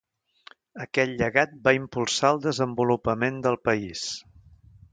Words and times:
Aquest 0.85 1.11
llegat 1.19 1.53
va 1.67 1.73
impulsar 1.79 2.31
el 2.37 2.41
desenvolupament 2.47 3.39
del 3.47 3.59
país. 3.69 4.07